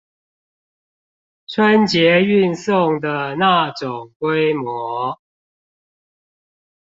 [1.45, 5.19] 春節運送的那種規模